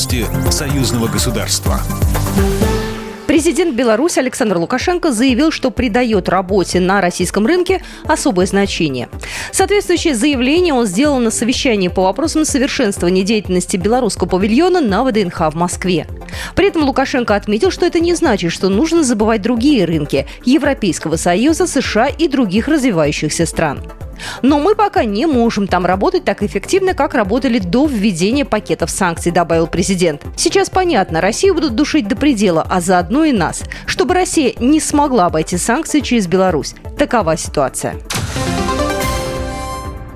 [0.00, 1.78] Новости союзного государства.
[3.26, 9.10] Президент Беларуси Александр Лукашенко заявил, что придает работе на российском рынке особое значение.
[9.52, 15.54] Соответствующее заявление он сделал на совещании по вопросам совершенствования деятельности белорусского павильона на ВДНХ в
[15.54, 16.06] Москве.
[16.54, 21.66] При этом Лукашенко отметил, что это не значит, что нужно забывать другие рынки– Европейского Союза,
[21.66, 23.82] США и других развивающихся стран.
[24.42, 29.32] Но мы пока не можем там работать так эффективно, как работали до введения пакетов санкций,
[29.32, 30.22] добавил президент.
[30.36, 35.26] Сейчас понятно, Россию будут душить до предела, а заодно и нас, чтобы Россия не смогла
[35.26, 36.74] обойти санкции через Беларусь.
[36.98, 37.96] Такова ситуация.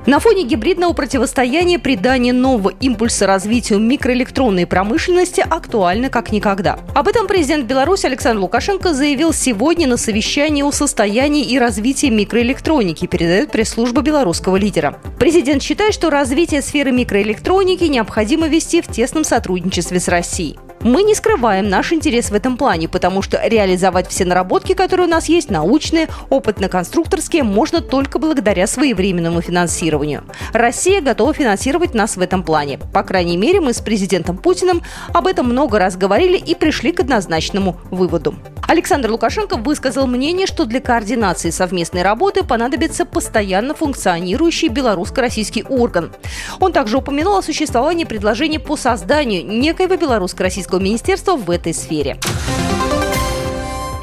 [0.06, 6.78] На фоне гибридного противостояния придание нового импульса развитию микроэлектронной промышленности актуально как никогда.
[6.94, 13.06] Об этом президент Беларуси Александр Лукашенко заявил сегодня на совещании о состоянии и развитии микроэлектроники,
[13.06, 15.00] передает пресс-служба белорусского лидера.
[15.18, 20.58] Президент считает, что развитие сферы микроэлектроники необходимо вести в тесном сотрудничестве с Россией.
[20.84, 25.10] Мы не скрываем наш интерес в этом плане, потому что реализовать все наработки, которые у
[25.10, 30.24] нас есть, научные, опытно-конструкторские, можно только благодаря своевременному финансированию.
[30.52, 32.78] Россия готова финансировать нас в этом плане.
[32.92, 34.82] По крайней мере, мы с президентом Путиным
[35.14, 38.34] об этом много раз говорили и пришли к однозначному выводу.
[38.66, 46.12] Александр Лукашенко высказал мнение, что для координации совместной работы понадобится постоянно функционирующий белорусско-российский орган.
[46.60, 52.18] Он также упомянул о существовании предложений по созданию некоего белорусско-российского министерства в этой сфере.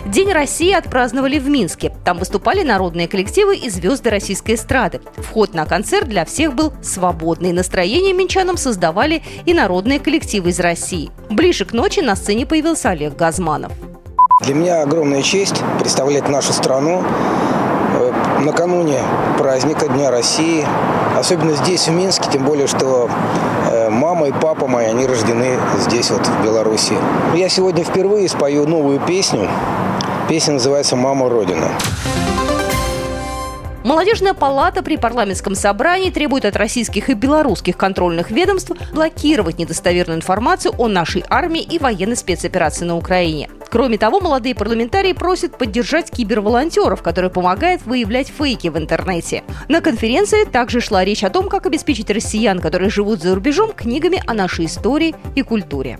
[0.06, 1.94] День России отпраздновали в Минске.
[2.04, 5.00] Там выступали народные коллективы и звезды российской эстрады.
[5.16, 7.54] Вход на концерт для всех был свободный.
[7.54, 11.12] Настроение минчанам создавали и народные коллективы из России.
[11.30, 13.72] Ближе к ночи на сцене появился Олег Газманов.
[14.42, 19.00] Для меня огромная честь представлять нашу страну э, накануне
[19.38, 20.66] праздника Дня России,
[21.16, 23.08] особенно здесь, в Минске, тем более, что
[23.70, 26.96] э, мама и папа мои, они рождены здесь, вот, в Беларуси.
[27.36, 29.48] Я сегодня впервые спою новую песню.
[30.28, 31.68] Песня называется «Мама Родина».
[33.84, 40.74] Молодежная палата при парламентском собрании требует от российских и белорусских контрольных ведомств блокировать недостоверную информацию
[40.80, 43.50] о нашей армии и военной спецоперации на Украине.
[43.72, 49.44] Кроме того, молодые парламентарии просят поддержать киберволонтеров, которые помогают выявлять фейки в интернете.
[49.70, 54.22] На конференции также шла речь о том, как обеспечить россиян, которые живут за рубежом, книгами
[54.28, 56.00] о нашей истории и культуре.